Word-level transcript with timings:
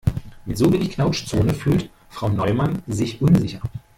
Mit 0.45 0.57
so 0.57 0.73
wenig 0.73 0.93
Knautschzone 0.93 1.53
fühlt 1.53 1.91
Frau 2.09 2.27
Neumann 2.27 2.81
sich 2.87 3.21
unsicher. 3.21 3.61